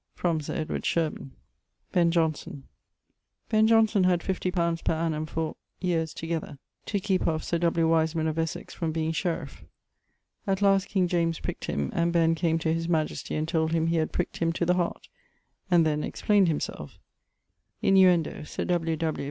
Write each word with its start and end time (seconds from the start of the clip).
From 0.15 0.41
Sir 0.41 0.55
Edward 0.55 0.83
Shirburn. 0.83 1.29
Ben 1.91 2.09
Johnson: 2.09 2.63
Ben 3.49 3.67
Jonson 3.67 4.05
had 4.05 4.23
50 4.23 4.49
li. 4.49 4.75
per 4.83 4.93
annum 4.95 5.27
for... 5.27 5.55
yeares 5.79 6.11
together 6.11 6.57
to 6.87 6.99
keepe 6.99 7.27
off 7.27 7.43
Sir 7.43 7.59
W. 7.59 7.87
Wiseman 7.87 8.25
of 8.25 8.39
Essex 8.39 8.73
from 8.73 8.91
being 8.91 9.11
sheriff. 9.11 9.63
At 10.47 10.63
last 10.63 10.87
king 10.87 11.07
James 11.07 11.39
prickt 11.39 11.65
him, 11.65 11.91
and 11.93 12.11
Ben 12.11 12.33
came 12.33 12.57
to 12.57 12.73
his 12.73 12.89
majestie 12.89 13.35
and 13.35 13.47
told 13.47 13.73
him 13.73 13.85
he 13.85 13.97
'had 13.97 14.11
prickt 14.11 14.37
him 14.37 14.51
to 14.53 14.65
the 14.65 14.73
heart' 14.73 15.07
and 15.69 15.85
then 15.85 16.01
explaynd 16.01 16.47
himselfe 16.47 16.97
(innuendo 17.83 18.43
Sir 18.43 18.65
W. 18.65 18.95
W. 18.97 19.19